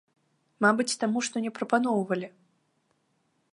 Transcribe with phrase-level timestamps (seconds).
[0.65, 2.27] Мабыць, таму, што не прапаноўвалі.